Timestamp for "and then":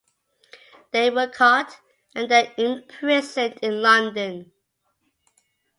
2.15-2.51